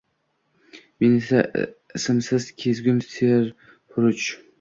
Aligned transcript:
men 0.99 1.17
esa 1.19 1.41
ismsiz 1.99 2.47
kezgum 2.63 3.03
serhuruj. 3.11 4.25